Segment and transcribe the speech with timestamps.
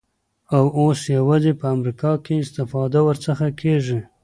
[0.55, 3.99] او اوس یوازی په امریکا کي استفاده ورڅخه کیږی